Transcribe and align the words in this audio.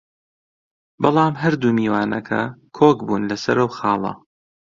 بەڵام 1.01 1.33
هەردوو 1.41 1.75
میوانەکە 1.77 2.41
کۆک 2.77 2.97
بوون 3.07 3.21
لەسەر 3.31 3.57
ئەو 3.59 3.69
خاڵە 3.77 4.13